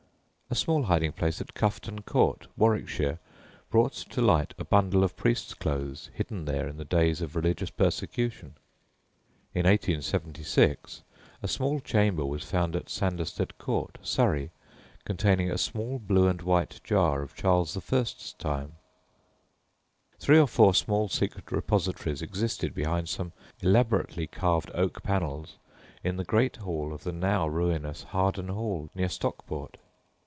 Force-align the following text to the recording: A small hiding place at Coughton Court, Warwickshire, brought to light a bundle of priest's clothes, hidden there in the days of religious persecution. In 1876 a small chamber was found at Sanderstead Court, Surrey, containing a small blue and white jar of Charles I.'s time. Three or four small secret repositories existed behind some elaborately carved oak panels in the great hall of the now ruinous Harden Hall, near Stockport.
A 0.49 0.53
small 0.53 0.83
hiding 0.83 1.13
place 1.13 1.39
at 1.39 1.53
Coughton 1.53 2.01
Court, 2.01 2.45
Warwickshire, 2.57 3.19
brought 3.69 3.93
to 3.93 4.21
light 4.21 4.53
a 4.57 4.65
bundle 4.65 5.01
of 5.01 5.15
priest's 5.15 5.53
clothes, 5.53 6.09
hidden 6.13 6.43
there 6.43 6.67
in 6.67 6.75
the 6.75 6.83
days 6.83 7.21
of 7.21 7.37
religious 7.37 7.69
persecution. 7.69 8.55
In 9.53 9.65
1876 9.65 11.03
a 11.41 11.47
small 11.47 11.79
chamber 11.79 12.25
was 12.25 12.43
found 12.43 12.75
at 12.75 12.89
Sanderstead 12.89 13.57
Court, 13.59 13.97
Surrey, 14.01 14.51
containing 15.05 15.49
a 15.49 15.57
small 15.57 15.99
blue 15.99 16.27
and 16.27 16.41
white 16.41 16.81
jar 16.83 17.21
of 17.21 17.33
Charles 17.33 17.77
I.'s 17.77 18.33
time. 18.33 18.73
Three 20.19 20.37
or 20.37 20.47
four 20.49 20.73
small 20.73 21.07
secret 21.07 21.49
repositories 21.49 22.21
existed 22.21 22.73
behind 22.75 23.07
some 23.07 23.31
elaborately 23.61 24.27
carved 24.27 24.69
oak 24.73 25.01
panels 25.01 25.55
in 26.03 26.17
the 26.17 26.25
great 26.25 26.57
hall 26.57 26.91
of 26.93 27.05
the 27.05 27.13
now 27.13 27.47
ruinous 27.47 28.03
Harden 28.03 28.49
Hall, 28.49 28.89
near 28.93 29.07
Stockport. 29.07 29.77